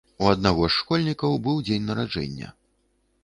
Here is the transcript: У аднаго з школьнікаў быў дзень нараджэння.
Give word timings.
У 0.23 0.27
аднаго 0.29 0.69
з 0.69 0.73
школьнікаў 0.77 1.37
быў 1.47 1.61
дзень 1.67 1.85
нараджэння. 1.89 2.49